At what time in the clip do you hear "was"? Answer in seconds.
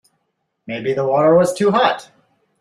1.35-1.53